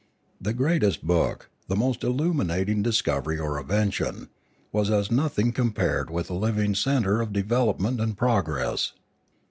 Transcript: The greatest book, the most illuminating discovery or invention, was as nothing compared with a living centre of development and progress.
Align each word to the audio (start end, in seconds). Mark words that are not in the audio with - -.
The 0.41 0.53
greatest 0.53 1.03
book, 1.05 1.51
the 1.67 1.75
most 1.75 2.03
illuminating 2.03 2.81
discovery 2.81 3.37
or 3.37 3.59
invention, 3.61 4.29
was 4.71 4.89
as 4.89 5.11
nothing 5.11 5.51
compared 5.51 6.09
with 6.09 6.27
a 6.31 6.35
living 6.35 6.73
centre 6.73 7.21
of 7.21 7.31
development 7.31 8.01
and 8.01 8.17
progress. 8.17 8.93